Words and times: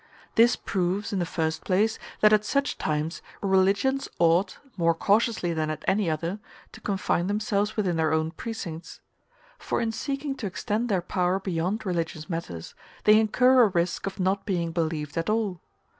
This 0.33 0.55
proves, 0.55 1.13
in 1.13 1.19
the 1.19 1.27
first 1.27 1.63
place, 1.63 1.99
that 2.21 2.33
at 2.33 2.43
such 2.43 2.79
times 2.79 3.21
religions 3.39 4.09
ought, 4.17 4.57
more 4.75 4.95
cautiously 4.95 5.53
than 5.53 5.69
at 5.69 5.85
any 5.87 6.09
other, 6.09 6.39
to 6.71 6.81
confine 6.81 7.27
themselves 7.27 7.77
within 7.77 7.97
their 7.97 8.11
own 8.11 8.31
precincts; 8.31 8.99
for 9.59 9.79
in 9.79 9.91
seeking 9.91 10.33
to 10.37 10.47
extend 10.47 10.89
their 10.89 11.03
power 11.03 11.39
beyond 11.39 11.85
religious 11.85 12.27
matters, 12.31 12.73
they 13.03 13.19
incur 13.19 13.61
a 13.61 13.67
risk 13.67 14.07
of 14.07 14.19
not 14.19 14.43
being 14.43 14.71
believed 14.71 15.19
at 15.19 15.29
all. 15.29 15.61